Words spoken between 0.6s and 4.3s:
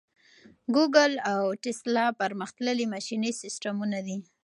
ګوګل او ټیسلا پرمختللي ماشیني سیسټمونه دي.